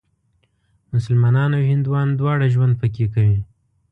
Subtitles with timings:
[0.93, 3.39] مسلمانان او هندوان دواړه ژوند پکې کوي.